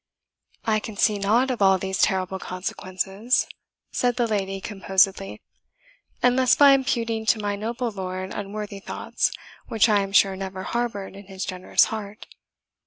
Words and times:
"I 0.65 0.79
can 0.79 0.97
see 0.97 1.19
nought 1.19 1.51
of 1.51 1.61
all 1.61 1.77
these 1.77 1.99
terrible 2.01 2.39
consequences," 2.39 3.45
said 3.91 4.15
the 4.15 4.25
lady 4.25 4.59
composedly, 4.59 5.43
"unless 6.23 6.55
by 6.55 6.71
imputing 6.71 7.27
to 7.27 7.39
my 7.39 7.55
noble 7.55 7.91
lord 7.91 8.33
unworthy 8.33 8.79
thoughts, 8.79 9.31
which 9.67 9.87
I 9.87 9.99
am 9.99 10.11
sure 10.11 10.35
never 10.35 10.63
harboured 10.63 11.15
in 11.15 11.25
his 11.27 11.45
generous 11.45 11.83
heart." 11.93 12.25